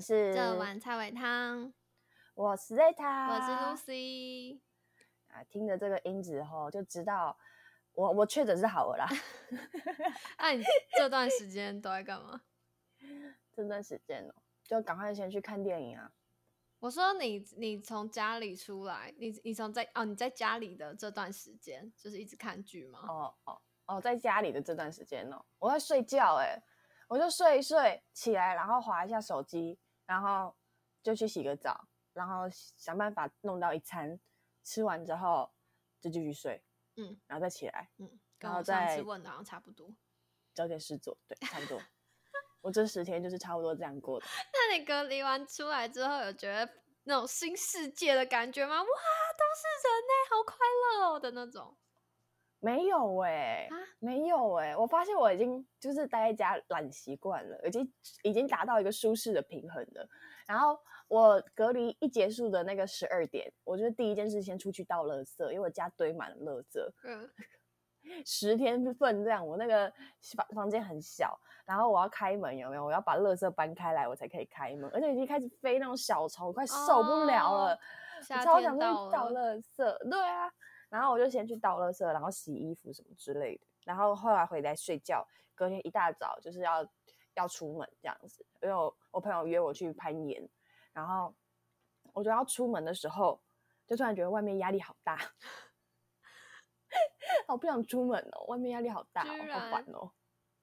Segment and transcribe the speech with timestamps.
[0.00, 1.70] 们是这碗菜尾汤，
[2.32, 4.58] 我是 Zeta，我是 Lucy。
[5.28, 7.36] 啊，听着这个音质后就知道
[7.92, 9.06] 我我确诊是好了啦。
[10.40, 10.64] 那你
[10.96, 12.40] 这段时间都在干嘛？
[13.52, 14.34] 这段时间哦，
[14.64, 16.10] 就赶快先去看电影啊。
[16.78, 23.00] 我说你你从家里出来，你你从在哦你在家里的这段时间就是一直看剧吗？
[23.06, 26.58] 哦哦哦，在家里的这段时间哦，我在睡觉哎，
[27.06, 29.78] 我就睡一睡起来，然后划一下手机，
[30.10, 30.52] 然后
[31.04, 34.18] 就去洗个澡，然后想办法弄到一餐，
[34.64, 35.48] 吃完之后
[36.00, 36.60] 就继续睡，
[36.96, 39.88] 嗯然后再起来嗯，跟然后我上次再问的好像差不多。
[40.52, 41.80] 找点事做，对，差不多。
[42.60, 44.26] 我这十天就是差不多这样过的。
[44.52, 46.68] 那你隔离完出来之后，有觉得
[47.04, 48.74] 那种新世界的感觉吗？
[48.74, 50.56] 哇，都是人呢、好快
[50.98, 51.78] 乐哦的那种。
[52.60, 60.08] 没有哎、啊没有哎、我发现我已经就是待在家懒习惯了，已经已经达到一个舒适的平衡了。
[60.46, 67.30] 然后我隔离一结束的那个十二点，我就是第一件事先出去倒垃圾，因为我家堆满了垃圾，嗯，
[68.24, 69.46] 十天份这样。
[69.46, 69.92] 我那个
[70.36, 72.84] 房房间很小，然后我要开门有没有？
[72.84, 77.74] 我要把垃圾搬开来，我才可以开门，而且已经开始飞那种小虫，我快受不了了。
[77.74, 77.78] 哦
[78.22, 80.52] 夏我超想去倒了，垃圾，对啊，
[80.90, 85.24] 然后我就先去倒垃圾，然后洗衣服什么之类的，然后后来回来睡觉，
[85.54, 86.84] 隔天一大早就是要
[87.34, 90.46] 要出门这样子，因为我我朋友约我去攀岩，
[90.92, 91.32] 然后
[92.12, 93.40] 我就要出门的时候，
[93.86, 95.16] 就突然觉得外面压力好大，
[97.46, 100.10] 我不想出门哦，外面压力好大、居哦，好烦哦，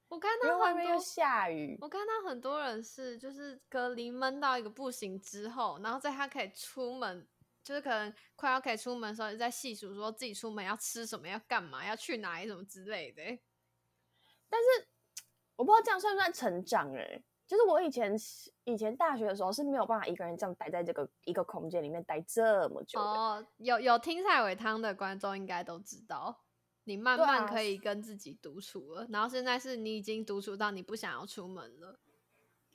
[0.09, 7.25] 我看到外面又，下雨，我看到很多人是就是隔离闷到一个不行之后，然后在他可以出门。
[7.67, 13.21] 就是可能快要可以出门的时候，就在细数说自己出门要吃什么、要干嘛、要去哪里什么之类的
[14.49, 14.87] 但是。
[15.57, 18.15] 我不知道这样算不算成长哎、就是我以前
[18.65, 23.03] 以前大学的时候是没有办法一个人这样待在这个一个空间里面待这么久的。
[23.03, 26.43] 哦，有有听蔡伟汤的观众应该都知道，
[26.83, 29.07] 你慢慢可以跟自己独处了。
[29.09, 31.99] 然后现在是你已经独处到你不想要出门了。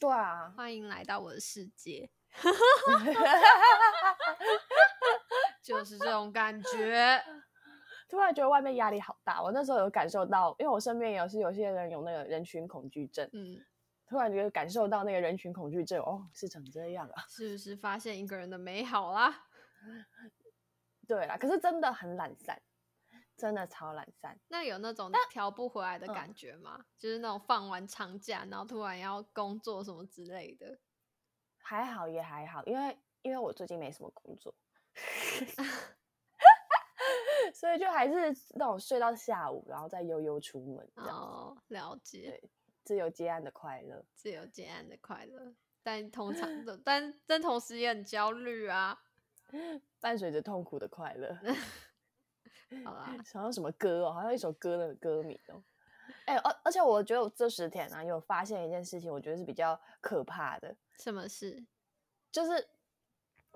[0.00, 2.10] 对啊，欢迎来到我的世界，
[5.62, 7.22] 就是这种感觉。
[8.09, 9.43] 突然觉得外面压力好大。
[9.43, 13.59] 我那时候有感受到，因为我身边也是有些人有那个人群恐惧症，嗯，
[14.06, 17.25] 突然觉得感受到那个人群恐惧症，哦，是成这样啊。
[17.26, 19.44] 是不是发现一个人的美好啦？
[21.09, 22.60] 对啦，可是真的很懒散，
[23.37, 24.38] 真的超懒散。
[24.49, 26.84] 那有那种调不回来的嗯感觉吗？
[26.99, 30.78] 就是那种放完长假，然后突然要工作什么之类的。
[31.62, 34.55] 还好也还好，因为因为我最近没什么工作，
[37.55, 38.15] 所以就还是
[38.55, 41.17] 那种睡到下午，然后再悠悠出门这样。
[41.17, 42.31] 哦，了解。
[42.31, 42.50] 对
[42.84, 44.05] 自由接案的快乐。
[44.17, 49.00] 自由接案的快乐，但通常的，但但同时也很焦虑啊。
[50.00, 51.37] 伴随着痛苦的快乐，
[52.84, 55.62] 好啦，想要什么歌哦，好像一首歌的歌名哦。
[56.25, 61.64] 哎、而而且我觉得我这十天啊，有发现一件事情，我觉得是比较可怕的，什么事？
[62.30, 62.68] 就是，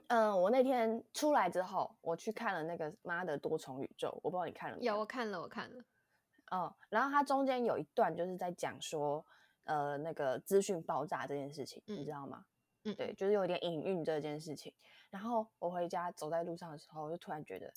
[0.08, 5.84] 嗯、我那天出来之后，我去看了那个《妈的多重宇宙》，我不知道你看了没有，我看了，我看了。
[6.50, 9.24] 哦，然后它中间有一段就是在讲说，
[9.64, 12.44] 呃，那个资讯爆炸这件事情，你嗯知道吗？
[12.84, 14.72] 嗯对，就是有点隐喻这件事情。
[15.10, 17.72] 然后我回家走在路上的时候，我就突然觉得，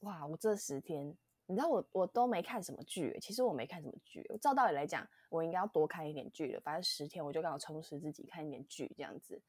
[0.00, 1.14] 哇，我这十天，
[1.48, 4.22] 你知道我我都没看什么剧欸，其实我没看什么剧。
[4.40, 9.40] 照道理来讲，我应该要多看一点剧的，反正十天我就刚好充实自己看一点剧这样子。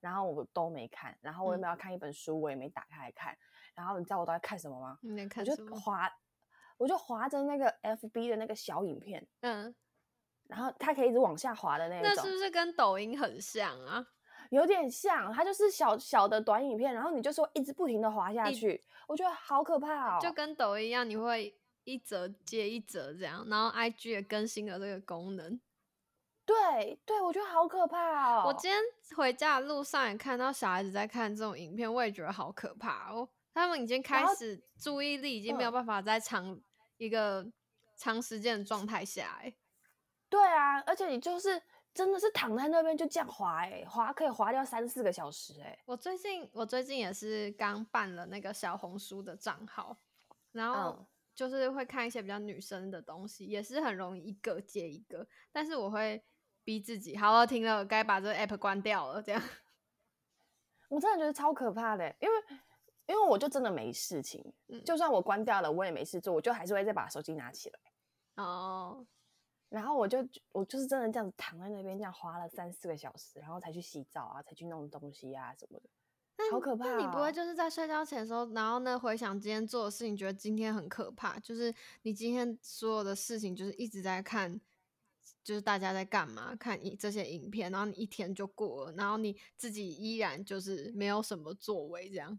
[0.00, 3.36] 然后我都没看，然后我也嗯没有看一本书，我也没打开来看。
[3.74, 4.98] 然后你知道我都在看什么吗？
[5.02, 5.80] 你在我就看什么？
[5.80, 6.10] 滑，
[6.78, 9.74] 我就滑着那个 FB 的那个小影片，嗯，
[10.44, 14.06] 然后它可以一直往下滑的那一种那是，不是跟抖音很像啊？
[14.50, 20.18] 有点像，它就是小小的短影片，然后你就说一直不停的滑下一去，我觉得好可怕哦。
[20.20, 25.58] 就跟抖音一样，你会一折接一折这样，然后 IG 也更新了这个功能。
[26.44, 28.44] 对对，我觉得好可怕哦。
[28.46, 28.80] 我今天
[29.16, 33.28] 回家的路上也看到小孩子在看这种影片，我也觉得好可怕哦。
[33.54, 36.60] 他们已经开始注意力已经没有嗯办法在长
[36.96, 37.46] 一个
[37.96, 39.54] 长时间的状态下，哎，
[40.28, 41.60] 对啊，而且你就是
[41.92, 49.96] 真的是躺在那边就这样滑、欸，滑可以滑掉三四个小时、欸，我最近我最近也是刚办了那个小红书的账号，
[50.52, 56.22] 然后嗯就是会看一些比较女生的东西，也是很容易一个接一个，但是我会
[56.62, 59.42] 逼自己，好，我听了，该把这个 app 关掉了，这样。
[60.88, 62.34] 我真的觉得超可怕的欸、因为
[63.06, 67.78] 因为我就真的没事情，嗯就算我关掉了，我也没事做，我就还是会再把手机拿起来。
[68.36, 69.04] 哦，
[69.70, 70.18] 然后我就
[70.52, 75.88] 我就是真的这样子躺在那边，这样花了三四个小时，然后才去洗澡啊，才去弄东西啊什么的，
[76.50, 76.88] 好可怕、哦。
[76.88, 81.72] 那你不会就是在睡觉前的时候，然后呢回想今天做的事情，觉得今天很可怕，就是
[82.02, 84.60] 你今天所有的事情就是一直在看，
[85.44, 92.38] 就是大家在干嘛，看你这些影片，然后你一天就过了，然后你自己依然就是没有什么作为，这样。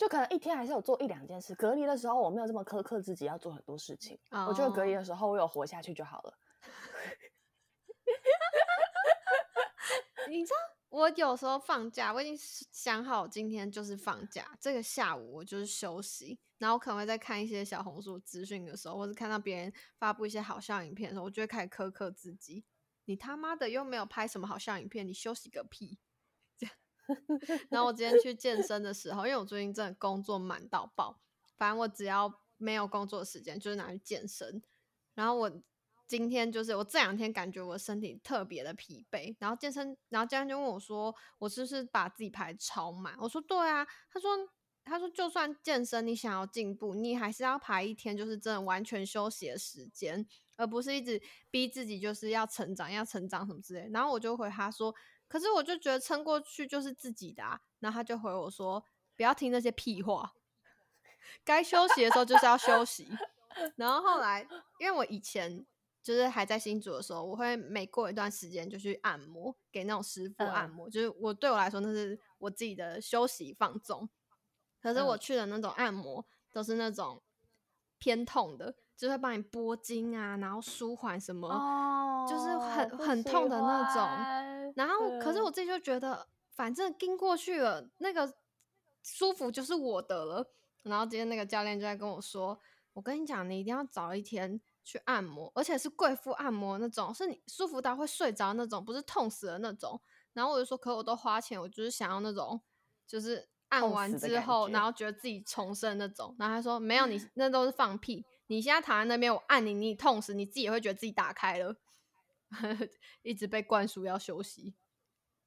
[0.00, 1.54] 就可能一天还是有做一两件事。
[1.54, 6.38] 隔离的时候我没有这么苛刻自己要做很多事情，我觉得隔离的时候我有活下去就好了。
[10.30, 10.56] 你知道，
[10.88, 12.34] 我有时候放假，我已经
[12.72, 22.64] 想好今天就是放假，这个下午我就是休息，然后我可能会在看一些小红书资讯的时候，或是看到别人发布一些好笑影片的时候，我就会开始苛刻自己。
[23.04, 25.98] 你他妈的又没有拍什么好笑影片，你休息个屁！
[27.70, 31.20] 然后我今天去健身的时候，因为我最近真的工作满到爆，
[31.56, 34.62] 反正我只要没有工作时间，就是拿去健身。
[35.14, 35.62] 然后我
[36.06, 44.30] 今天就是我这两天感觉我身体特别的疲惫，然后健身，然后教练就问我说：“我是不是把自己排超满？”我说：“对啊。”他说
[44.82, 50.26] ：“他说就算健身，你想要进步，你还是要排一天，就是真的完全休息的时间，
[50.60, 51.20] 而不是一直
[51.50, 54.94] 逼自己就是要成长，要成长什么之类。”然后我就回他说。
[55.26, 58.84] 可是我就觉得撑过去就是自己的，啊，然后他就回我说
[59.14, 60.32] ：“不要听那些屁话，
[61.44, 63.08] 该休息的时候就是要休息。”
[63.78, 64.44] 然后后来，
[64.80, 65.64] 因为我以前
[66.02, 74.10] 就是还在新竹的时候，我会每过一段时间就去按摩，给那种师傅按摩，就是我对我来说那是我自己的休息放纵。
[74.82, 77.22] 可是我去的那种按摩都是那种
[77.98, 81.48] 偏痛的，就会帮你拨筋啊，然后舒缓什么，
[82.28, 84.74] 就是很很痛的那种。
[84.76, 88.30] 然后，可是我自己就觉得，反正跟过去了，那个
[89.02, 90.46] 舒服就是我的了。
[90.82, 92.60] 然后今天那个教练就在跟我说
[92.92, 99.98] ：“我跟你讲，你一定要早一天去按摩，而且是贵妇按摩那种，是你舒服到会睡着那种，不是痛死的那种。”
[100.34, 102.60] 然后我就说：“可我都花钱，我就是想要那种，
[103.06, 108.26] 就是按完之后，然后觉得自己重生那种。”然后他说：“没有，你 那都是放屁。
[108.50, 111.76] 你现在躺在那边，我按你，你痛死，你自己也会觉得自己打开了。
[113.22, 114.74] ”一直被灌输要休息，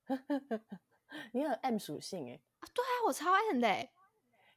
[1.34, 3.90] 你很 M 属性哎啊，对啊，我超 M 的，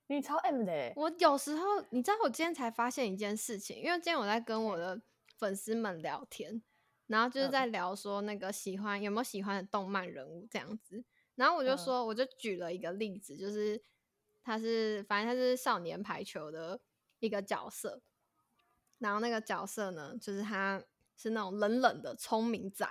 [0.06, 0.93] 你超 M 的。
[0.94, 5.02] 我有时候，你知道，我今天才发现一件事情，因为今天我在跟我的
[5.37, 6.62] 粉丝们聊天，
[7.08, 11.04] 然后就是在聊说那个喜欢有没有喜欢的动漫人物这样子，
[11.34, 13.82] 然后我就说，我就举了一个例子，就是
[14.44, 16.81] 他是反正他是少年排球的
[17.19, 18.00] 一个角色，
[18.98, 20.82] 然后那个角色呢，就是他。
[21.19, 22.87] 是那种冷冷的聪明仔，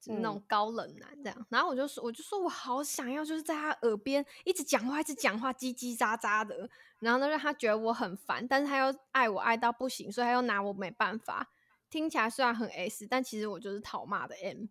[0.00, 1.46] 就是那种高冷男这样。
[1.48, 6.68] 然后我就说，我就说我好想要，就是在他耳边一直讲话，一直讲话，叽叽喳喳的。
[6.98, 11.52] 然后呢，让他觉得我很烦，但是他又爱我爱到不行，所以他又拿我没办法。
[11.88, 14.64] 听起来虽然很 S，但其实我就是讨骂的 M。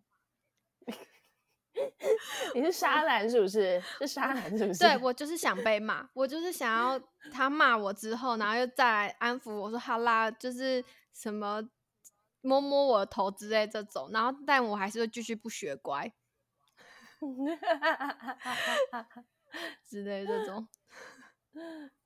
[2.54, 3.80] 你是沙男是不是？
[4.00, 4.78] 是沙男是不是？
[4.80, 7.00] 对 我就是想被骂，我就是想要
[7.32, 11.68] 他骂我之后，然后又再来安抚我说好啦，就是什么。
[12.42, 16.10] 摸摸我的头之类这种，然后但我还是会继续不学乖，
[19.86, 20.66] 之类这种，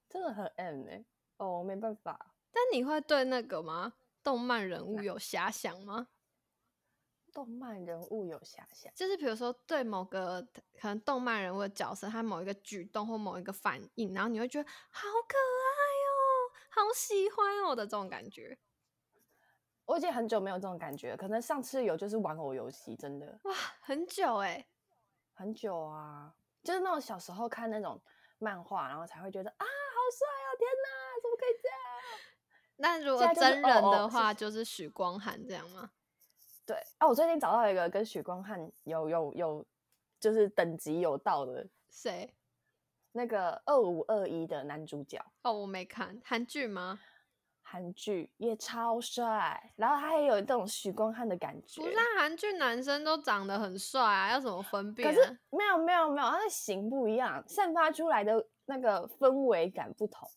[0.09, 1.05] 真的很 M 哎，
[1.37, 2.35] 哦，没办法。
[2.51, 3.93] 但你会对那个吗？
[4.25, 6.09] 动漫人物有遐想吗？
[7.35, 10.41] 动漫人物有遐想，就是比如说对某个
[10.81, 15.75] 可能动漫人物的角色，他某一个举动或某一个反应，然后你会觉得好可爱
[16.09, 16.15] 哦，
[16.71, 18.57] 好喜欢哦的这种感觉。
[19.85, 24.67] 我已经很久没有这种感觉，可能上次有就是玩偶游戏，真的哇，很久哎，
[25.35, 28.01] 很久啊，就是那种小时候看那种
[28.39, 31.79] 漫画，然后才会觉得啊，好帅哦，天哪，怎么可以这样？
[32.77, 35.91] 那如果真人的话，就是许光汉这样吗？
[36.67, 39.67] 对啊，我最近找到一个跟许光汉有有有，
[40.19, 42.35] 就是等级有到的谁？
[43.13, 46.99] 那个二五二一的男主角哦，我没看韩剧吗？
[47.67, 51.83] 韩剧也超帅，然后他也有这种许光汉的感觉。
[51.83, 55.13] 不是韩剧男生都长得很帅啊，要怎么分辨？
[55.13, 60.29] 可是没有没有没有，他的型不一样，散发出来的那个氛围感不同。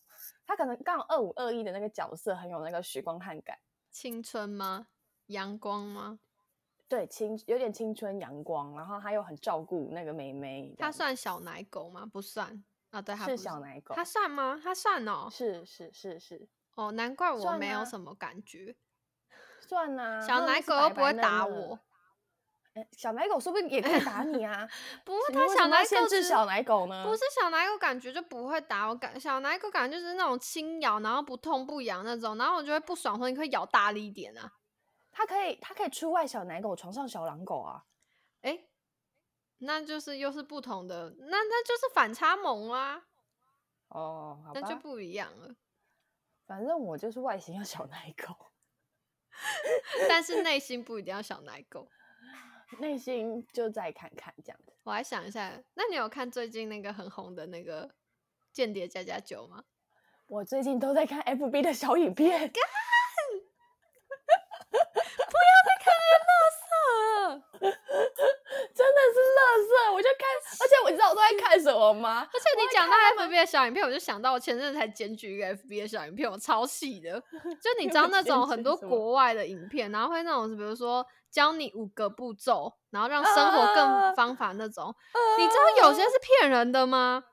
[0.46, 3.58] 他可能刚好二五二一的那个角色很有那个许光汉感，
[3.90, 4.86] 青春吗？
[5.28, 6.18] 阳光吗？
[6.88, 10.74] 对，青有点青春阳光，然后他又很照顾那个妹妹。
[10.78, 12.08] 他算小奶狗吗？
[12.10, 13.94] 不算啊，对，是小奶狗。
[13.94, 14.58] 他算吗？
[14.62, 15.28] 他算哦。
[15.30, 16.48] 是是是是。
[16.74, 18.74] 哦，难怪我没有什么感觉。
[19.60, 21.78] 算啊，小奶狗又不会打我。
[22.72, 24.66] 哎，小奶狗说不定也可以打你啊！
[25.04, 27.04] 不是，他小奶狗限制小奶狗呢？
[27.04, 28.94] 不是小奶狗，感觉就不会打我。
[28.94, 34.52] 感小奶狗感觉就是那种轻咬，然后不痛不痒那种，然后我就会不爽，说你可以咬大力一点啊。
[35.18, 37.84] 他可以他可以出外小奶狗，床上小狼狗啊。
[38.42, 38.68] 哎，
[39.58, 43.02] 那就是又是不同的，那那就是反差萌啊。
[43.88, 45.56] 哦，好那就，不一样了。
[46.46, 48.32] 反正我就是外形要小奶狗，
[50.08, 51.88] 但是内心不一定要小奶狗。
[52.78, 54.72] 内心就再看看这样子。
[54.84, 57.88] 我还想一下，那你有看最近那个很红的那个
[58.52, 59.64] 《间谍加加酒》吗？
[60.28, 62.52] 我最近都在看 FB 的小影片，
[67.60, 67.77] 呃，
[68.74, 70.28] 真的是乐色，我就看，
[70.60, 72.28] 而且我知道我都在看什么吗？
[72.32, 77.18] 而且你讲到 FB 的小影片，我就想到我前阵子才检举一个 FB 的小影片，我超气的。
[77.60, 84.94] 就你知道那种很多国外的影片，然后会那种比如说教你五个步骤，然后让生活更方法那种，
[85.38, 87.24] 你知道有些是骗人的吗？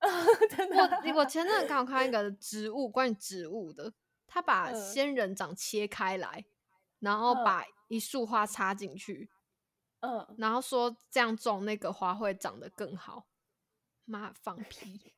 [0.56, 3.92] 真的啊，我我前阵子刚好看一个植物，关于植物的，
[4.28, 6.44] 他把嗯仙人掌切开来，
[7.00, 9.28] 然后嗯把一束花插进去，
[10.00, 13.26] 嗯，然后说这样种那个花会长得更好。
[14.04, 15.14] 妈放屁！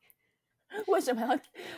[0.86, 1.28] 为什么要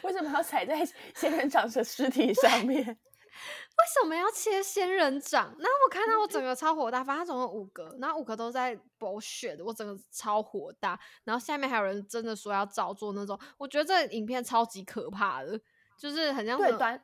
[0.02, 2.84] 为什么要踩在仙人掌的尸体上面？
[2.86, 5.46] 为什么要切仙人掌？
[5.58, 10.98] 然后我看到我整个超火大，反正它总共五个，然后五个都在剥削的，我整个超火大。
[11.24, 15.58] 然后下面还有人真的说要照做那种，我觉得这个影片超级可怕的，
[15.98, 17.02] 就是很像短，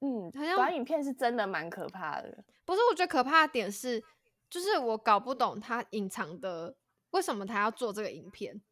[0.00, 2.44] 嗯，好像短影片是真的蛮可怕的。
[2.64, 4.02] 不是，我觉得可怕的点是，
[4.50, 6.76] 就是我搞不懂他隐藏的
[7.10, 8.62] 为什么他要做这个影片。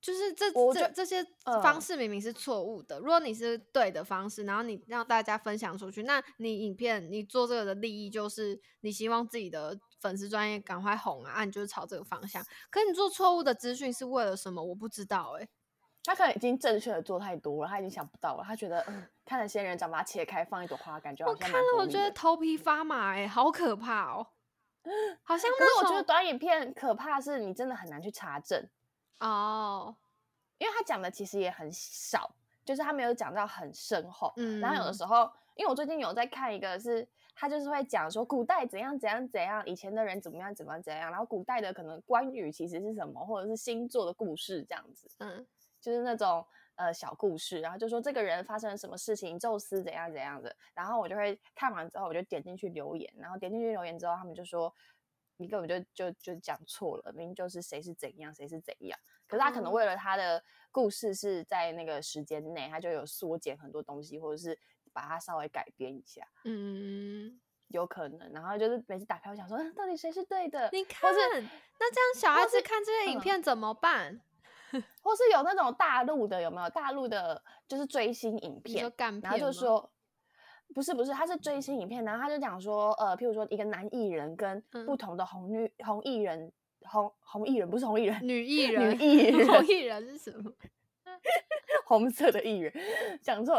[0.00, 2.98] 就是这这这些嗯方式明明是错误的。
[2.98, 12.44] 如果你是对的方式，然后你让大家分享出去，那你影片你做这个的利益就是你希望自己的粉丝专业赶快红啊，啊你就是朝这个方向。
[12.70, 14.62] 可你做错误的资讯是为了什么？
[14.62, 15.48] 我不知道哎、
[16.04, 18.44] 他可能已经正确的做太多了，他已经想不到了。
[18.44, 24.26] 他觉得，嗯，看着仙人掌把它切开，放一朵花，感觉好我看了我觉得头皮发麻哎、好可怕哦、
[25.22, 28.66] 好像可是我觉得短影片可怕是你真的很难去查证，
[29.20, 29.94] 哦，
[30.58, 34.32] 因为他讲的其实也很少，就是他没有讲到很深厚。
[34.36, 45.46] 嗯，然后有的时候，因为我最近有在看一个是，他就是会讲说古代怎样怎样怎样，以前的人怎么样怎么样怎样，然后古代的可能关羽其实是什么，或者是星座的故事这样子，嗯。
[45.80, 46.42] 就是那种
[46.76, 54.72] 呃小故事，然后就说这个人发生了什么事情，宙斯怎样怎样的，然后我就会看完之后，我就点进去留言，然后点进去留言之后，他们就说
[55.36, 59.74] 你根本就就就讲错了，明明就是谁是怎样，谁是怎样，可是他可能哦。
[59.74, 64.58] 为了他的故事是在那个时间内，他就有缩减很多东西，或者是
[64.92, 70.84] 把它稍微改编一下，嗯，有可能，然后就是每次打开我想说，嗯到底谁是对的，你？
[70.84, 71.20] 或看，是
[71.80, 73.20] 那这样小孩子看这些影嗯。
[73.20, 74.20] 片怎么办？
[75.02, 76.68] 或是有那种大陆的有没有？
[76.70, 79.90] 大陆的就是追星影片，片然后就说
[80.74, 86.52] 不是不是，他是追星影片，然后他就讲说，呃，譬如说一个男艺人跟嗯不同的红女、红艺人
[86.82, 90.52] 红红艺人不是红艺人，女艺人，女艺 人红艺人是什么？
[91.86, 92.72] 红色的艺人，
[93.22, 93.54] 讲错，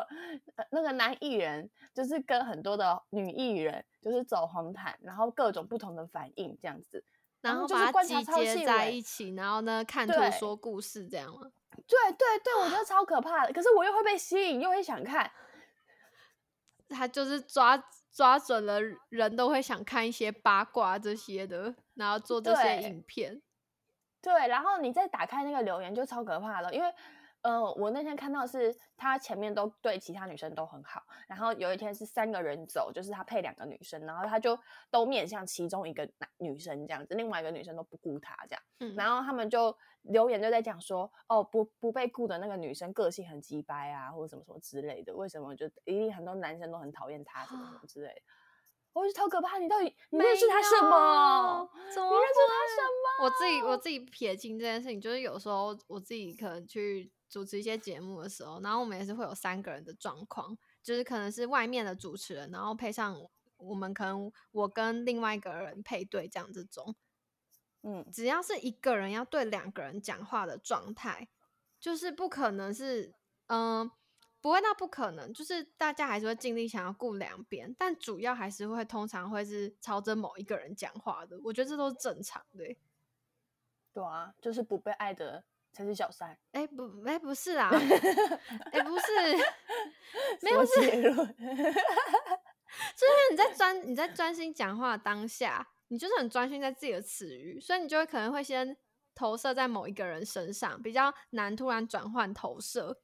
[0.55, 7.03] 呃那个男艺人就是跟很多的女艺人就是走红毯，然后各种不同的反应这样子。
[7.45, 11.51] 然后后就是把它集结在一起，然后呢看图对说故事这样吗？
[11.87, 15.31] 对对对，我觉得超可怕的，可是我又会被吸引，又会想看。
[16.87, 23.41] 他就是抓抓准了人都会想看一些八卦这些的，然后做这些影片。
[24.21, 26.93] 对，然后你再打开那个留言就超可怕的，因为，
[27.45, 34.57] 呃，我那天看到是他前面都对其他女生都很好，然后有一天是三个人走，就是他配两个女生，然后他就
[34.89, 48.21] 都面向其中一个男女生这样子，另外一个女生都不顾他这样，嗯，然后他们就留言就在讲说，哦，不不被顾的那个女生个性很鸡掰啊，或者什么什么之类的，为什么就一定很多男生都很讨厌她什么什么之类的。
[48.93, 49.57] 我就超可怕！
[49.57, 51.69] 你到底你认识他什么？
[51.93, 53.25] 怎么你认识他什么？
[53.25, 63.17] 我自己我自己撇清这件事情，就是有时候我自己可能去主持一些节目的时候，然后我们也是会有三个人的状况，就是可能是外面的主持人，然后配上
[63.57, 66.95] 我们可能我跟另外一个人配对这样这种，
[67.81, 71.27] 嗯，只要是一个人要对两个人讲话的状态，
[71.79, 73.13] 就是不可能是
[73.47, 73.91] 嗯。
[74.41, 82.77] 不会那不可能，就是大家还是会尽力想要顾两边，但主要还是会通常会是朝着某一个人讲话的，我觉得这都是正常的欸、
[83.91, 85.43] 对啊，就是不被爱的
[85.75, 86.35] 才是小三。
[86.53, 87.69] 哎、不，哎、不是啊，
[88.71, 89.05] 哎、不是，
[90.41, 91.35] 没有什么结论。
[92.95, 98.75] 就是你在专你在专心讲话当下，你就是很专心在自己的词语，所以你就会可能会先
[99.13, 103.01] 投射在某一个人身上，比较难突然转换投射。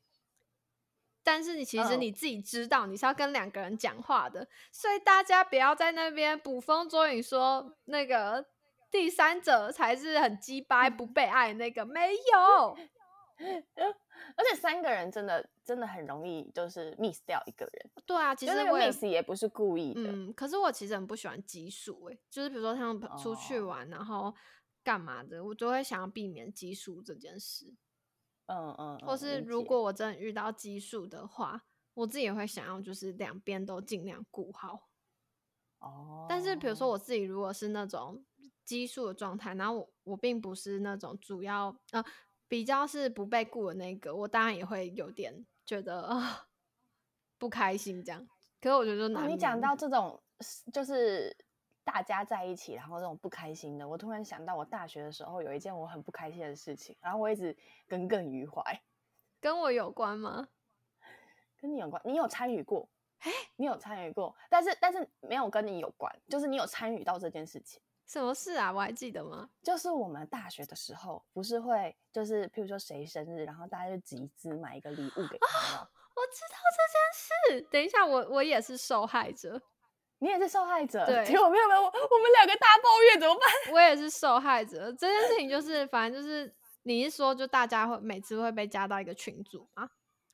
[1.23, 8.43] 但是你其实嗯你自己知道你是要跟两个人讲话的，所以大家不要在那边捕风捉影，说那个
[8.91, 12.77] 第三者才是很鸡掰不被爱的那个，没有。
[14.37, 20.11] 而且三个人真的真的很容易就是 miss 掉一个人，对啊，其实我 miss 也不是故意的。
[20.11, 24.31] 嗯，可是我其实很不喜欢奇数，诶，就是比如说像朋出去哦玩，然后
[24.83, 27.73] 干嘛的，我就会想要避免奇数这件事。
[28.45, 31.63] 嗯嗯，或是如果我真的遇到奇数的话，
[31.95, 34.89] 我自己也会想要就是两边都尽量顾好。
[35.79, 38.23] 哦，但是比如说我自己如果是那种
[38.71, 42.01] 奇数的状态，然后我我并不是那种主要呃
[42.47, 46.47] 比较是不被顾的那个，我当然也会有点觉得啊、
[47.37, 48.25] 不开心这样。
[48.61, 50.21] 可是我觉得就哦难、你讲到这种
[50.71, 51.35] 就是
[51.83, 58.61] 大家在一起，然后这种不开心的，我突然想到我大学的时候有一件我很不开心的事情，然后我一直耿耿于怀。
[59.41, 60.47] 跟我有关吗？
[61.59, 62.87] 跟你有关，你有参与过？
[63.57, 67.81] 你有参与过，但是但是没有跟你有关，就是你有参与到这件事情。
[68.11, 68.69] 什么事啊？
[68.69, 69.49] 我还记得吗？
[69.63, 75.87] 就是我们大学的时候，不是会就是譬如说谁生日，然后大家就集资买一个礼物给他吗？
[76.13, 77.67] 我知道这件事。
[77.71, 79.61] 等一下，我我也是受害者，
[80.19, 83.47] 你也是受害者， 对结果没有没有，我我们两个大抱怨怎么办？
[83.73, 84.91] 我也是受害者。
[84.91, 86.53] 这件事情就是，反正就是
[86.83, 89.89] 你一说，就大家会每次会被加到一个群组嘛，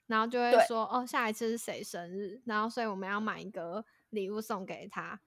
[0.08, 5.22] 然后就会对说哦，下一次是谁生日，然后所以我们要买一个礼物送给他。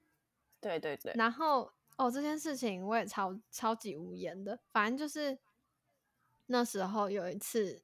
[0.60, 5.38] 对对对，然后哦，这件事情我也超超级无言的，反正就是
[6.46, 7.82] 那时候有一次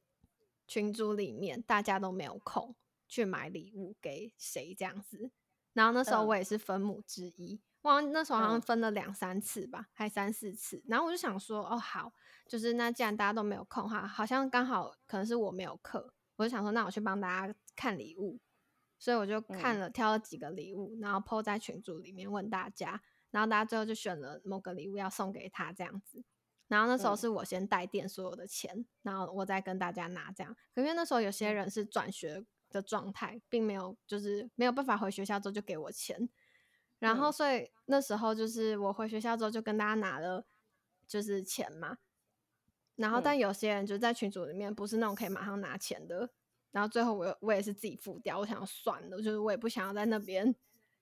[0.67, 2.75] 群组里面大家都没有空
[3.07, 5.31] 去买礼物给谁这样子，
[5.75, 6.29] 然后那时候嗯。
[6.29, 8.61] 我也是分母之一，我那时候好像嗯。
[8.63, 12.11] 分了两三次吧，还三四次，然后我就想说哦好，
[12.49, 18.41] 就是那既然大家都没有空哈，好像刚好可能是我没有课，我就想说那我去帮大家看礼物。
[18.99, 19.81] 所以我就看嗯。
[19.81, 23.03] 了、挑了几个礼物，然后 PO 在群组里面问大家，
[23.37, 26.25] 然后大家最后就选了某个礼物要送给他这样子。
[26.69, 30.57] 然后那时候嗯是我先带垫所有的钱，然后我再跟大家拿这样。
[30.75, 36.31] 可因为那时候有些嗯人是转学的状态，并没有就是没有办法回学校之后就给我钱，
[36.99, 40.47] 然后嗯所以那时候就是我回学校之后就跟大家拿了
[41.07, 41.99] 就是钱嘛。
[42.95, 46.31] 然后但嗯有些人就在群组里面不是那种可以马上拿钱的，
[46.71, 50.57] 然后最后我又我也是自己付掉，我想要算了，就是我也不想要在那边，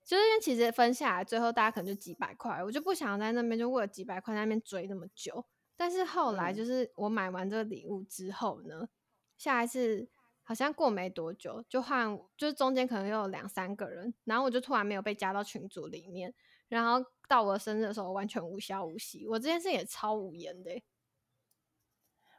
[0.05, 5.45] 就是因为其实分下来最后大家可能就几百块，我就不想在那边就为了几百块在那边追那么久。
[5.77, 8.89] 但是后来嗯就是我买完这个礼物之后呢，
[9.37, 10.09] 下一次
[10.43, 16.35] 好像过没多久就换，就是中间可能又有两三个人，然后我就突然没有被加到群组里面，
[16.69, 20.85] 然后到我的生日的时候完全无消无息，我这件事也超无言的欸、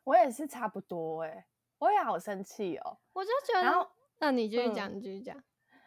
[0.04, 1.48] 我也是差不多哎、
[1.80, 3.00] 我也好生气哦。
[3.14, 5.44] 我就觉得，那你继续嗯讲，你继续讲。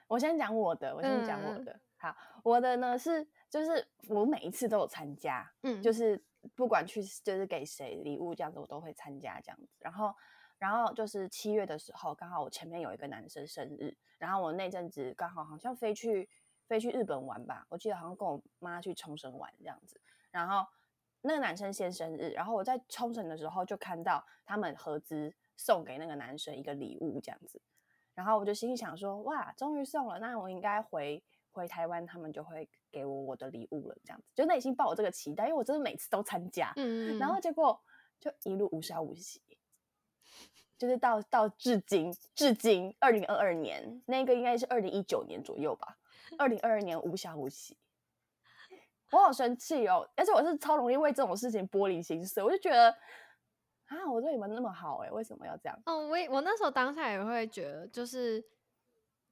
[0.09, 1.81] 我先讲我的，我先讲我嗯的。
[1.99, 6.21] 好，我的呢是就是我每一次都有参加，嗯，就是
[6.55, 9.68] 不管去就是给谁礼物这样子，我都会参加这样子。
[9.81, 10.14] 然后，
[10.59, 16.29] 然后就是七月的时候，刚好我前面有一个男生生日，然后我那阵子刚好好像飞去
[16.66, 20.01] 飞去日本玩吧，我记得好像跟我妈去冲绳玩这样子。
[20.31, 20.66] 然后
[21.23, 27.61] 那个男生先生日，然后我在冲绳的时候就看到他们合资送给那个男生一个礼物这样子。
[28.18, 37.81] 然后我就心里想说，哇，终于送了，那我应该回回台湾，他们就会给我我的礼物了，这样子，就内心抱有这个期待，因为我真的每次都参加，嗯，嗯，然后结果
[38.18, 39.40] 就一路无消无息，
[40.76, 45.96] 就是到到至今，至今二零二二年，那个应该是二零一九年左右吧，
[46.38, 47.76] 二零二二年无消无息，
[49.12, 52.92] 我好生气哦，而且我是超容易为这种事情玻璃心碎，我就觉得
[53.88, 55.79] 啊，我对你们那么好哎、为什么要这样？
[55.87, 58.42] 哦，我也我那时候当下也会觉得就是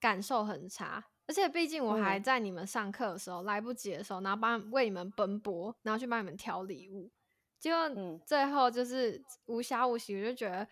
[0.01, 7.11] 感受很差，而且毕竟我还嗯在你们上课的时候、来不及的时候，然后帮为你们奔波，然后去帮你们挑礼物，
[7.59, 10.67] 结果嗯最后就是无暇无息，我就觉得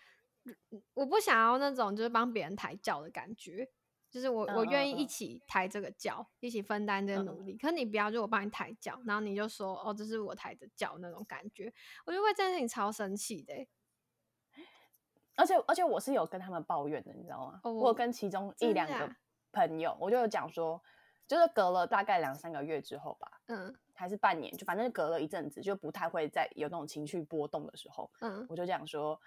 [0.44, 3.68] 嗯我不想要那种就是帮别人抬轿的感觉。
[4.14, 7.24] 就是我，我嗯愿意一起抬这个脚，一起分担这个嗯。
[7.24, 7.58] 努力。
[7.58, 11.74] 可你不要，就我帮你抬脚，然后你就说，哦，这是我抬的脚那种感觉，
[12.06, 13.68] 我就为这件事情超生气的欸、
[15.34, 17.58] 而且而且我是有跟他们抱怨的，你知道吗？
[17.64, 19.12] 哦我有跟其中一两个
[19.50, 20.80] 朋友，我就有讲说，
[21.26, 23.74] 就是隔了大概两三个月之后吧，嗯。
[23.96, 28.46] 还是半年，就反正隔了一阵子，就不太会再有那种情绪波动的时候，嗯。
[28.48, 29.20] 我就讲说，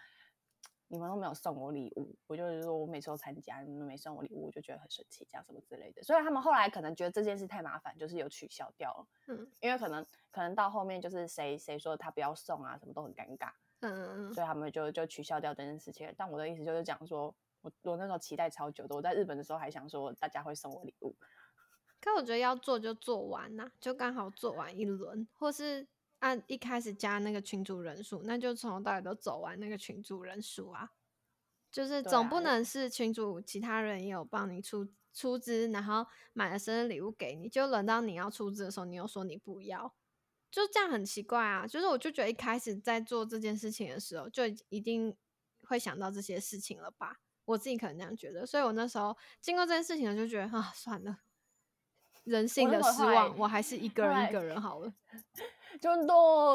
[0.89, 6.01] 你们都没有送我礼物，我就是说我每次都参加，你们都没送我礼物，我就觉得很生气，这样什么之类的。
[6.03, 13.51] 所以他们后来可能觉得这件事太麻烦，就是有取消掉了，嗯因为可能可能到后面就是谁谁说他不要送啊，什么都很尴尬。
[13.81, 16.11] 嗯嗯所以他们就就取消掉这件事情。
[16.17, 21.15] 但我的意思就是讲说，我我我那时候期待超久的，我在日本的时候还想说大家会送我礼物。
[21.99, 25.87] 可我觉得要做就做完呐，就刚好做完一轮，或是
[26.19, 30.91] 按一开始加那个群主人数，那就从头到尾都走完那个群主人数啊。
[31.69, 39.93] 就是总不能是群主其他人也有帮你出出资，然后买了生日礼物给你，就轮到你要出资的时候，你又说你不要，
[40.49, 41.67] 就这样很奇怪啊。
[41.67, 45.15] 就是我就觉得一开始在做这件事情的时候，就一定
[45.65, 47.19] 会想到这些事情了吧？
[47.45, 51.19] 我自己可能这样觉得，所以我那时候经过这件事情，我就觉得啊，算了。
[52.23, 54.93] 人性的失望，我还是一个人一个人好了。
[55.81, 56.13] 真的，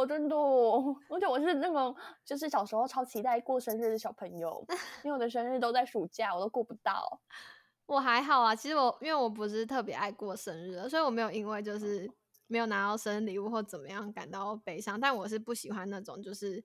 [0.08, 0.36] 真的，
[1.08, 4.64] 而且我是那种就是小时候超期待过生日的小朋友，
[5.04, 7.20] 因为我的生日都在暑假，我都过不到。
[7.86, 12.10] 我还好啊，其实我因为我不是特别爱过生日，所以我没有因为就是
[12.46, 15.00] 没有拿到生日礼物或怎么样感到悲伤。
[15.00, 16.64] 但我是不喜欢那种就是。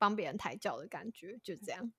[0.00, 1.92] 帮别人抬轿的感觉，就这样，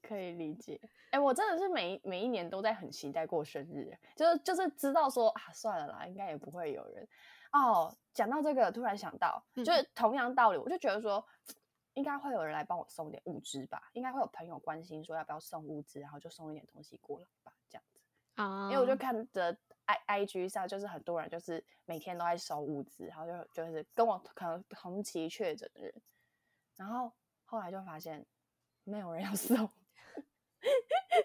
[0.00, 0.80] 可以理解。
[1.10, 7.08] 哎，我真的是每每一年都在很期待过生日，就是就是知道说啊，算了啦，应该也不会有人。
[7.56, 11.26] 哦，讲到这个，突然想到，就是同样道理，我就觉得说，
[11.94, 18.00] 应该会有人来帮我送点物资吧，应该会有朋友关心说要不要送物资，然后就送一点东西过来吧，这样子
[18.34, 18.68] 啊。
[18.70, 26.02] 因为我就看着 i i g 上，就是很多人就是每天都在收物资，然后就就是跟我可能同期确诊的人。
[26.76, 27.10] 然后
[27.44, 28.26] 后来就发现
[28.84, 29.68] 没有人要 送，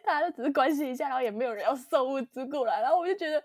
[0.04, 3.42] 大家就只是关心一下，然后也没有人要送物资过来，然后我就觉得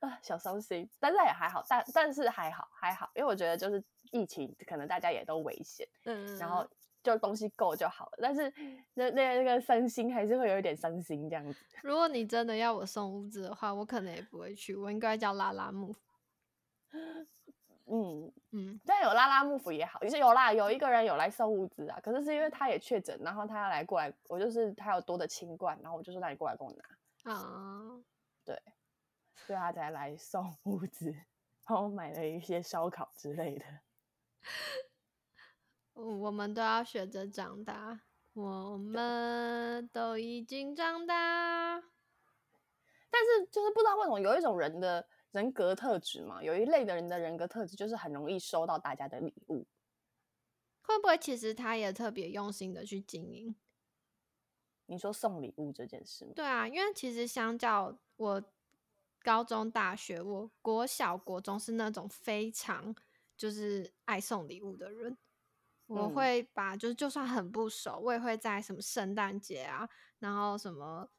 [0.00, 3.82] 啊小伤心，但是也还好，但但是还好还好，因为我觉得就是
[4.12, 6.66] 疫情可能大家也都危险，嗯，然后
[7.02, 8.52] 就东西够就好了，但是
[8.94, 11.64] 那那那个伤心还是会有一点伤心这样子。
[11.82, 15.94] 如果你真的要我送物资的话，我可能也不会去，我应该叫拉拉木。
[17.90, 27.32] 嗯嗯，但有拉拉幕府也好，也是有啦，有一个人有来送物资啊，可是是因为他也确诊，然后他要来过来，我就是他有多的清罐，然后我就说那你过来跟我拿。
[27.32, 28.00] 啊，
[28.44, 28.60] 对，
[29.34, 31.24] 所以他才来送物资，然
[31.64, 33.64] 后买了一些烧烤之类的。
[35.94, 38.00] 我们都要学着长大，
[38.34, 41.82] 我们都已经长大，
[43.10, 45.08] 但是就是不知道为什么有一种人的。
[45.32, 49.66] 人格特质嘛，有一类的人的人格特质就是很容易收到大家的礼物。
[50.82, 53.54] 会不会其实他也特别用心的去经营？
[54.86, 56.32] 你说送礼物这件事吗？
[56.34, 58.42] 对啊，因为其实相较我
[59.22, 62.94] 高中、大学，我国小、国中是那种非常
[63.36, 65.18] 就是爱送礼物的人。
[65.84, 69.88] 我会把就是就算很不熟，我也会在什么圣诞节啊，
[70.20, 71.10] 然后什么。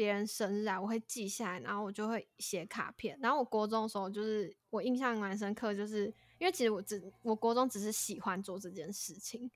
[0.00, 3.18] 别人生日啊，我会记下来，然后我就会写卡片。
[3.20, 6.06] 然后我国中的时候，就是我印象蛮深刻，就是
[6.38, 9.50] 因为其实我只我国中只是喜欢做这件事情，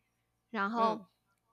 [0.50, 1.00] 然后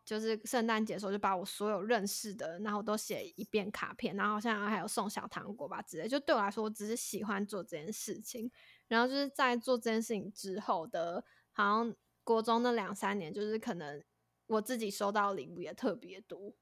[0.04, 6.06] 就是圣诞节的时候就把我所有认识的，然后都写一遍卡片，然后好像还有送小糖果吧之类。
[6.06, 8.52] 就对我来说，我只是喜欢做这件事情。
[8.90, 11.24] 然后就是在做这件事情之后的，
[11.54, 14.04] 好像国中那两三年，就是可能
[14.48, 16.54] 我自己收到礼物也特别多。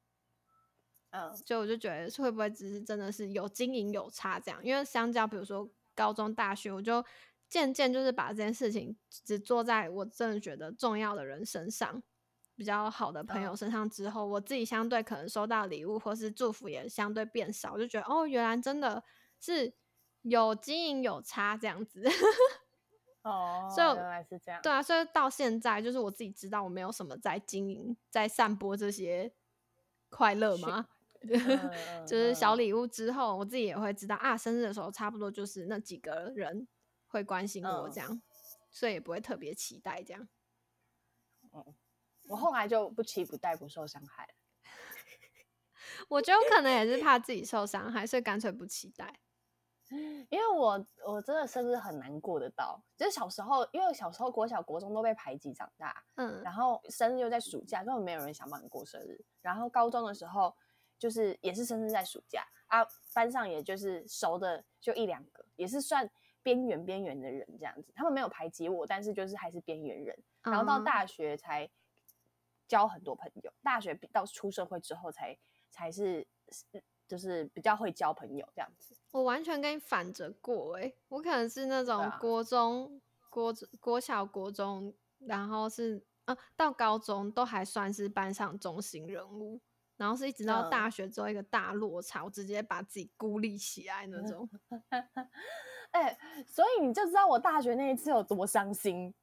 [1.12, 4.64] 嗯，所以我就觉得会不会只是真的是有经营有差这样？
[4.64, 7.04] 因为相较比如说高中、大学，我就
[7.48, 12.02] 渐渐就是把这件事情只做在我真的觉得重要的人身上，
[12.56, 19.04] 比较好的朋友身上之后，我自己相对可能收到礼物或是祝福也相对变少，我就觉得哦，原来真的
[19.40, 19.74] 是
[20.22, 22.04] 有经营有差这样子。
[23.24, 24.62] 哦，所以原来是这样。
[24.62, 29.34] 对啊，所以到现在就是我自己知道我没有什么在经营、在散播这些
[30.10, 30.88] 快乐吗？
[32.08, 36.66] 就是小礼物之后，我自己也会知道啊，生日的时候差不多就是那几个人
[37.08, 38.22] 会关心我这样，
[38.72, 40.30] 所以也不会特别期待这样。
[41.52, 41.76] 嗯，
[42.30, 44.34] 我后来就不期不待，不受伤害了。
[46.08, 49.20] 我觉得我可能也是怕自己受伤害，所以干脆不期待。
[50.30, 59.26] 因为我我真的生日很难过得到，就是小时候，因为小时候国小国中都被排挤长大，嗯，然后生日又在暑假，根本没有人想帮你过生日。
[59.42, 60.56] 然后高中的时候。
[61.00, 66.08] 就是也是生日在暑假啊，班上也就是熟的就一两个，也是算
[66.44, 67.92] 边缘边缘的人这样子。
[67.96, 70.16] 他们没有排挤我，但是就是还是边缘人。
[70.42, 71.70] 然后到大学才
[72.68, 75.38] 交很多朋友，大学到出社会之后才
[75.70, 76.28] 才是
[77.08, 78.96] 就是比较会交朋友这样子。
[79.12, 89.60] 我完全跟你反着过哎，我可能是那种国中、国国小、国中，然后是啊到高中都还算是班上中心人物。
[90.00, 94.50] 然后是一直到大学之后一个大落差，我直接把自己孤立起来那种。
[95.92, 99.14] 哎，所以你就知道我大学那一次有多伤心，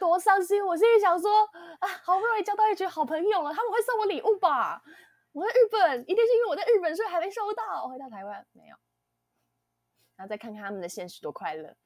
[0.00, 0.66] 多伤心。
[0.66, 1.44] 我心里想说
[1.78, 4.82] 啊，好不容易交到一群好朋友了，他们会送我礼物吧？
[5.30, 7.86] 我在日本，一定是因为我在日本，所以还没收到。
[7.86, 8.76] 回到台湾没有，
[10.16, 11.76] 然后再看看他们的现实多快乐。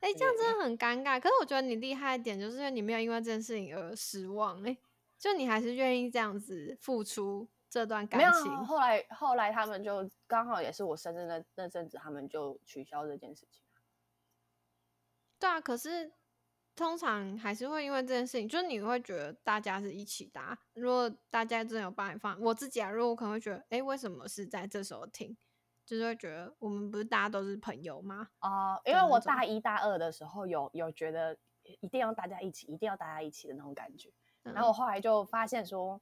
[0.00, 1.20] 哎、这样真的很尴尬。
[1.20, 4.62] 可是我觉得你厉害一点，就是因为你没有因为这件事情而失望。
[4.62, 4.76] 哎，
[5.24, 8.52] 就你还是愿意这样子付出这段感没有情。
[8.52, 13.64] 啊，后来后来他们就刚好也是我生日那那阵子，他们就取消这件事情。
[15.38, 16.12] 对啊，可是
[16.76, 25.34] 通常还是会因为这件事情，就是你会觉得大家是一起的啊、如果大家真的有帮你放，我自己啊，如果我可能会觉得，哎，为什么是在这时候听？
[25.86, 28.28] 就是会觉得我们不是大家都是朋友吗？
[28.40, 31.38] 哦、因为我大一大二的时候有有觉得
[31.80, 34.12] 一定要大家一起，一定要大家一起的那种感觉。
[34.52, 36.00] 然后我嗯后来就发现说，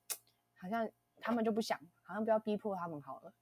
[0.60, 0.88] 好像
[1.20, 3.32] 他们就不想，好像不要逼迫他们好了。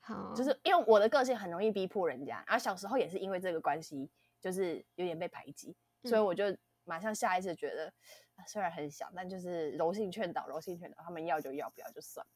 [0.00, 4.08] 好，就是因为我的个性很容易逼迫人家，然后小时候也是因为这个关系，
[4.40, 6.44] 就是有点被排挤，所以嗯我就
[6.84, 7.92] 马上下意识觉得，
[8.36, 12.26] 啊虽然很小，但就是柔性劝导，柔性劝导，他们要就要，不要就算。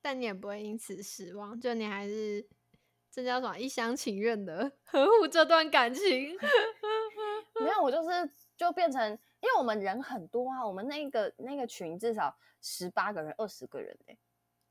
[0.00, 2.46] 但你也不会因此失望，就你还是
[3.10, 6.36] 这叫什么一厢情愿的 呵护这段感情。
[7.58, 14.16] 没有，我就是就变成，因为我们人很多啊，我们那个那个群至少十八个人、二十个人哎、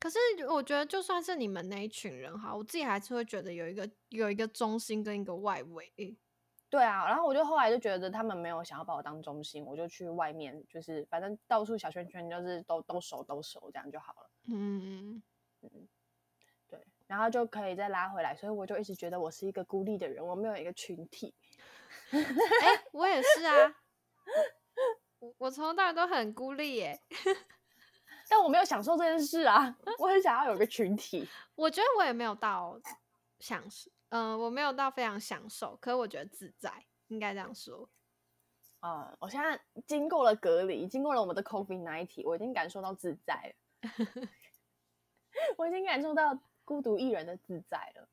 [0.00, 5.92] 可是我觉得，就算是你们那一群人哈，我自己还是会觉得有一个有一个中心跟一个外围。
[5.96, 6.16] 欸
[6.68, 14.30] 对啊，然后我就后来就觉得他们没有想要把我当中心，我就去外面，就是反正到处小圈圈，就是都都熟都熟这样就好了。
[14.48, 15.22] 嗯
[15.62, 15.88] 嗯，
[16.66, 21.32] 对，然后就可以再拉回来，所以我就一直觉得我是一个孤立的人，我没有一个群体。
[22.10, 23.76] 哎、我也是啊，
[25.24, 27.00] 我我从头到尾都很孤立耶。
[28.28, 31.28] 但我没有享受这件事啊， 我很想要有个群体。
[31.54, 32.78] 我觉得我也没有到
[33.38, 37.88] 享受，嗯、我没有到非常享受，可是我觉得自在，应该这样说。
[38.80, 43.82] 啊、我现在经过了隔离，经过了我们的 COVID nineteen，我已经感受到自在了。
[45.56, 48.08] 我已经感受到孤独一人的自在了。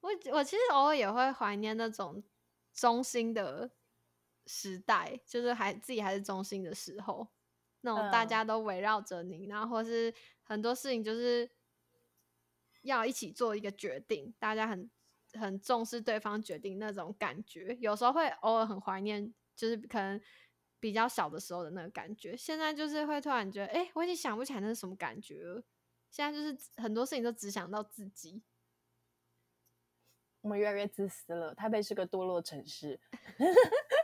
[0.00, 2.22] 我我其实偶尔也会怀念那种
[2.74, 3.70] 中心的
[4.46, 7.28] 时代，就是还自己还是中心的时候，
[7.80, 11.50] 那种大嗯家都围绕着你，然后或是很多事情就是
[12.82, 14.90] 要一起做一个决定，大家很
[15.32, 20.20] 很重视对方决定那种感觉，有时候会偶尔很怀念，就是可能
[20.78, 22.36] 比较小的时候的那个感觉。
[22.36, 25.64] 现在就是会突然觉得，哎、我已经想不起来那是什么感觉了。
[26.10, 28.42] 现在就是很多事情都只想到自己。
[30.42, 31.54] 我们越来越自私了。
[31.54, 33.00] 台北是个堕落城市，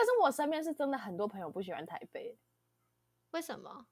[0.00, 2.38] 但是我身边是真的很多朋友不喜欢台北，
[3.32, 3.86] 为什么？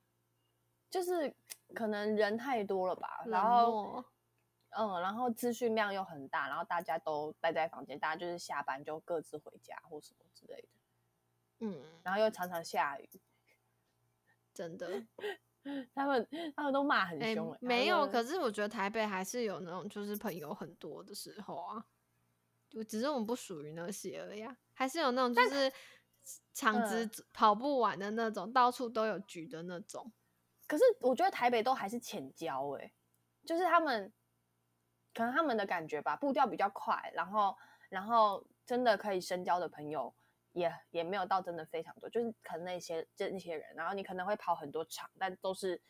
[0.89, 1.35] 就是
[1.75, 4.03] 可能人太多了吧，然后
[4.71, 10.69] 嗯，然后资讯量又很大，然后大家都待在房间，大家就是下班就各自回家或什么之类的，
[11.59, 13.11] 嗯，然后又常常下雨，
[14.55, 15.07] 真的，
[15.95, 18.07] 他们他们都骂很哎、凶、欸，没有。
[18.07, 21.85] 可是是我觉得台北还是有那种就是朋友很多的时候啊，
[22.71, 25.71] 就只是我们不属于那些而已、啊，还是有那种就是
[26.55, 30.13] 场子嗯跑不完的那种，到处都有局的那种。
[30.67, 32.93] 可是我觉得台北都还是浅交哎、
[33.45, 34.13] 就是他们
[35.15, 37.57] 可能他们的感觉吧，步调比较快，然后
[37.89, 40.15] 然后真的可以深交的朋友
[40.53, 45.81] 也也没有到真的非常多，就是可能那些这那些人，然后你可能会跑很多场，但都是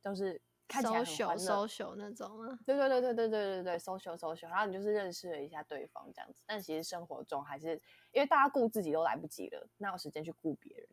[0.00, 0.40] 都是
[0.72, 1.38] 看起来很 social。
[1.38, 7.80] social 那种啊，对对对对对对对对，social social，然后你就是认识了一下对方这样子，但其实生活中还是
[8.12, 10.88] 因为大家顾自己都来不及了，哪有时间去顾别人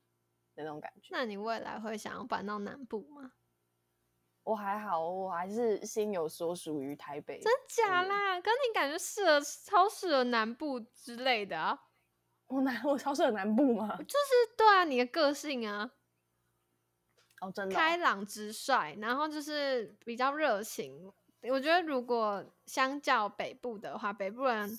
[0.55, 1.07] 的那种感觉。
[1.11, 3.31] 那你未来会想要搬到南部吗？
[4.43, 7.39] 我还好，我还是心有所属于台北。
[7.39, 8.41] 真假嗯啦？
[8.41, 11.79] 可是你感觉适合超适合南部之类的啊，
[12.47, 13.95] 我南我超适合南部吗？
[13.97, 15.91] 就是对啊，你的个性啊，
[17.41, 21.11] 哦，真的哦、开朗直率，然后就是比较热情。
[21.43, 24.69] 我觉得如果相较北部的话，北部人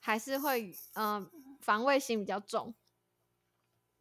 [0.00, 2.74] 还是会嗯、呃防卫心比较重，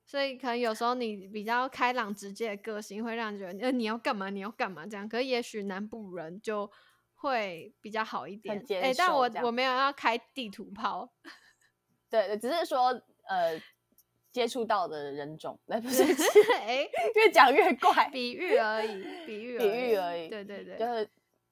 [0.05, 6.71] 所以可能有时候你比较开朗直接的个性会让人觉得呃你要干嘛你要干嘛这样，可是也许南部人就
[7.15, 8.63] 会比较好一点。
[8.63, 11.11] 坚哎、但我我没有要开地图炮，
[12.09, 12.89] 对 对，只是说
[13.27, 13.59] 呃，
[14.35, 16.03] 接触到的人种，那 不是
[16.59, 20.27] 哎、 越讲越怪，比喻而已，比喻比喻而已。
[20.27, 21.09] 对对对，就是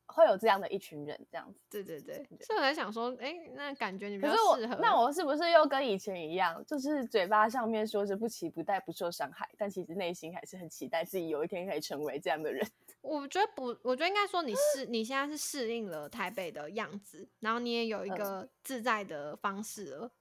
[0.07, 1.63] 会有这样的一群人这样子。
[1.69, 4.75] 对对对，所以我在想说，哎、那感觉你比可是我较适合。
[4.81, 12.69] 那我是不是又跟以前一样，就是嘴巴上面说着不期不待、不受伤害，但其实内心还是很期待自己有一天可以成为这样的人？
[12.99, 18.17] 我觉得不，我觉得应该说你适你现在是适应了台北的样子，然后你也有一嗯。
[18.17, 20.11] 个自在的方式了，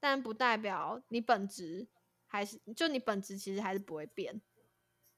[0.00, 1.86] 但不代表你本质
[2.28, 4.40] 还是就你本质其实还是不会变。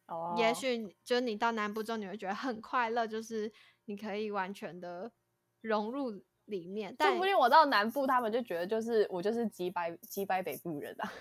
[0.06, 3.52] 哦，也许就是你到南部之后，你会觉得很快乐，就是
[3.84, 5.12] 你可以完全的
[5.60, 6.90] 融入里面。
[6.90, 11.12] 说但不定我到南部，他们就觉得就是我就是击败击败北部人啊。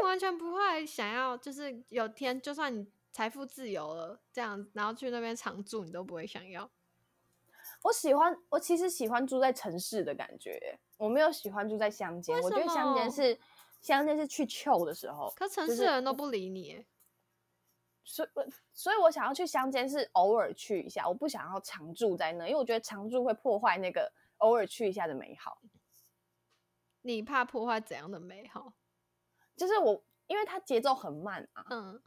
[0.00, 6.70] 你完全不会想要，就是有天就算你财富自由了，这样然后去那边常住，你都不会想要。
[7.82, 12.40] 我喜欢，我其实喜欢住在城市的感觉，我没有喜欢住在乡间。
[12.40, 13.38] 我觉得乡间是
[13.80, 16.86] 乡间是去 chill 的时候，可城市人都不理你耶，
[18.04, 25.60] 所以我所以我想要去乡间是偶尔去一下，我不想要常住在那，因为我觉得常住会破坏那个偶尔去一下的美好。
[27.02, 28.74] 你怕破坏怎样的美好？
[29.56, 32.02] 就是我，因为它节奏很慢啊，嗯，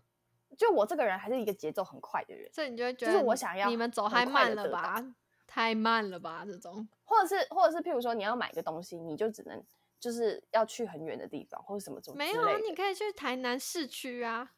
[0.58, 5.04] 就我这个人还是一个节奏很快的人，所以你就会觉得就是我想要你们走太慢了吧，
[5.48, 9.64] 太慢了吧，这种或者是或者是譬如说你要买个东西，你就只能
[10.00, 12.58] 就是要去很远的地方，或者什么什么没有啊。
[12.58, 14.52] 你可以去台南市区啊，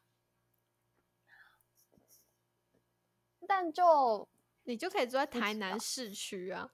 [3.46, 4.28] 但就
[4.64, 6.72] 你就可以住在台南市区啊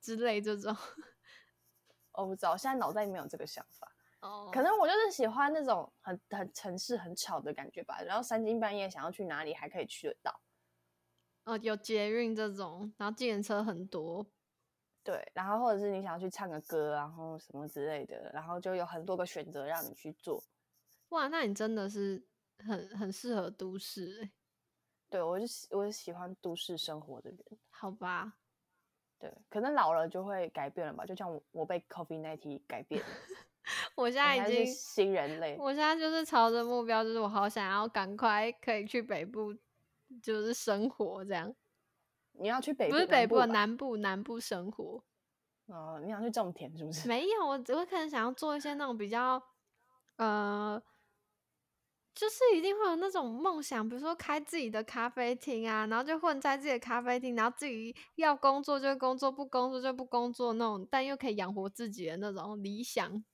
[0.00, 0.74] 之类这种。
[2.12, 3.92] 我不知道，现在脑袋里没有这个想法。
[4.20, 10.40] 哦，可能我就是喜欢那种很很城市很吵的感觉吧，然后三更半夜想要去哪里还可以去得到。
[11.46, 14.26] 哦，有捷运这种，然后计程车很多，
[15.04, 20.42] 对，然后或者是你想要去唱个歌，然后什么之类的，然后就有很多个选择让你去做。
[21.10, 22.20] 哇，那你真的是
[22.58, 24.30] 很很适合都市欸，
[25.08, 27.38] 对我就喜我是喜欢都市生活的人。
[27.70, 28.34] 好吧？
[29.18, 33.06] 对，可能老了就会改变了吧，就像我我被 COVID 1 9改变了，
[33.94, 35.56] 我现在已经，新人类。
[35.58, 39.54] 我现在就是朝着目标，就是我好想要赶快可以去北部，
[40.22, 41.54] 就是生活这样，
[42.32, 45.04] 你要去北不是北部，南部南部生活。
[45.66, 47.08] 哦，你想去种田是不是？
[47.08, 49.42] 没有，我只会可能想要做一些那种比较，
[50.16, 50.80] 呃，
[52.14, 63.24] 就是一定会有那种梦想，比如说开自己的咖啡厅啊，然后就混在自己的咖啡厅，然后自己要工作就工作，不工作就不工作那种，但又可以养活自己的那种理想。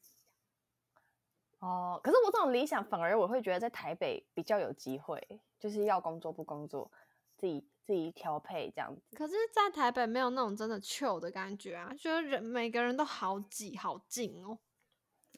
[1.63, 5.21] 哦，可是我这种理想反而我会觉得在台北比较有机会，
[5.61, 6.91] 就是要工作不工作，
[7.37, 9.17] 自己自己调配这样子。
[9.17, 14.59] 可是，在台北没有那种真的 chill 的感觉啊，觉得人每个人都好挤好近哦。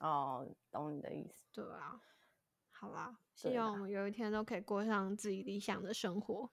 [0.00, 1.34] 哦，懂你的意思。
[1.52, 2.00] 对啊，
[2.70, 6.48] 好啦，希望我们有一天都可以过上自己理想的生活。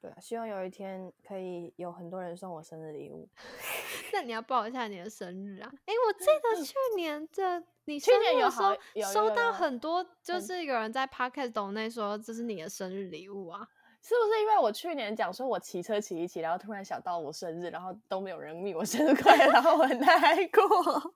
[0.00, 3.28] 对啊，希望有一天可以有很多人送我生日礼物。
[4.12, 5.72] 那你要报一下你的生日啊！
[5.86, 13.66] 诶，我记得 去年的你去年有好有有收到很多，就很是有人在 Podcast 抖内说这是你的生日礼物啊。
[14.02, 21.14] 是不是因为我去年讲说我骑车骑一骑，然后突然想到我生日，然后都没有人密我生日快乐，然后我很难过。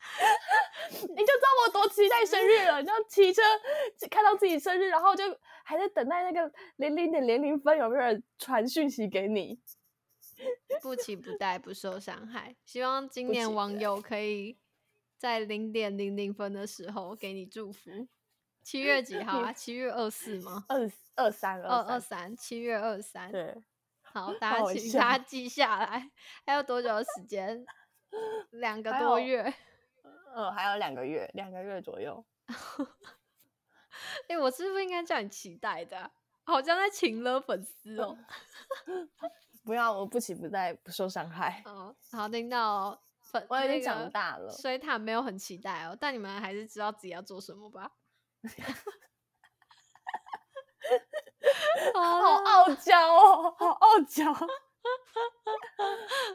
[0.90, 3.40] 你就知道我多期待生日了，你知道骑车
[4.10, 5.24] 看到自己生日，然后就
[5.64, 9.58] 还在等待那个零零点零零分有没有人传讯息给你？
[10.82, 12.54] 不期不待，不受伤害。
[12.64, 14.56] 希望今年网友可以
[15.18, 18.08] 在零点零零分的时候给你祝福。
[18.62, 19.52] 七月几号啊？
[19.54, 20.64] 七月二四吗？
[20.68, 23.30] 二二三二二二，三，七月二三。
[23.32, 23.62] 对，
[24.02, 26.10] 好， 大家好请笑大家记下来。
[26.46, 27.66] 还有多久的时间？
[28.50, 29.52] 两个多月。
[30.34, 32.24] 呃，还有两个月，两个月左右。
[34.28, 36.10] 哎、我是不是应该叫你期待的啊、
[36.44, 38.16] 好像在请了粉丝哦。
[39.64, 41.62] 不要，我不期不待，不受伤害。
[41.64, 47.92] 哦，好，听到粉，我已经那个长大了水塔没有很期待哦，但你们还是知道自己要做什么吧？
[51.94, 54.32] 好好傲娇哦，好傲娇。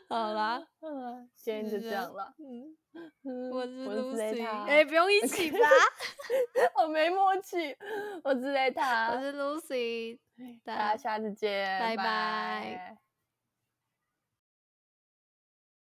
[0.10, 2.32] 好啦， 嗯，今天就这样了。
[2.38, 2.78] 嗯，
[3.24, 5.58] 嗯我是我是 Lucy，Zeta 哎、不用一起吧？
[6.76, 7.76] 我没默契，
[8.24, 10.20] 我是雷我，是 Lucy，
[10.64, 12.98] 大家下次见，拜拜拜